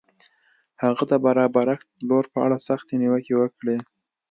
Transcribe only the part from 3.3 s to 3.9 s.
وکړې.